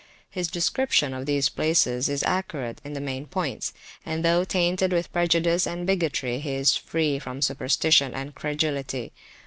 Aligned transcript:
His 0.31 0.47
description 0.47 1.13
of 1.13 1.27
these 1.27 1.47
places 1.47 2.09
is 2.09 2.23
accurate 2.23 2.81
in 2.83 2.93
the 2.93 2.99
main 2.99 3.27
points, 3.27 3.71
and 4.03 4.25
though 4.25 4.43
tainted 4.43 4.91
with 4.91 5.13
prejudice 5.13 5.67
and 5.67 5.85
bigotry, 5.85 6.39
he 6.39 6.53
is 6.53 6.75
free 6.75 7.19
from 7.19 7.39
superstition 7.39 8.11
and 8.15 8.33
credulity. 8.33 9.11